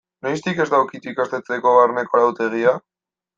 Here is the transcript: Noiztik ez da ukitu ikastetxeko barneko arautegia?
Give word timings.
Noiztik 0.27 0.61
ez 0.63 0.65
da 0.73 0.79
ukitu 0.85 1.11
ikastetxeko 1.11 1.75
barneko 1.81 2.21
arautegia? 2.21 2.75